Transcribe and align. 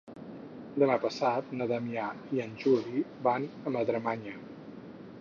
Demà 0.83 0.95
passat 1.03 1.51
na 1.59 1.69
Damià 1.73 2.07
i 2.39 2.43
en 2.49 2.57
Juli 2.65 3.07
van 3.29 3.49
a 3.61 3.75
Madremanya. 3.79 4.39